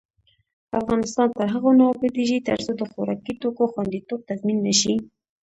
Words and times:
افغانستان 0.79 1.27
تر 1.37 1.47
هغو 1.53 1.71
نه 1.79 1.85
ابادیږي، 1.93 2.45
ترڅو 2.47 2.71
د 2.77 2.81
خوراکي 2.91 3.33
توکو 3.41 3.63
خوندیتوب 3.73 4.19
تضمین 4.29 4.57
نشي. 4.67 4.95